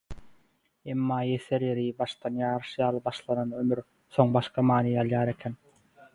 Emma 0.93 1.17
ýeser 1.31 1.65
ýeri, 1.67 1.83
başda 1.99 2.31
ýaryş 2.39 2.73
ýaly 2.81 3.03
başlanan 3.11 3.55
ömür, 3.61 3.83
soň 4.19 4.35
başga 4.41 4.67
many 4.73 4.97
alýar 5.05 5.35
eken. 5.37 5.61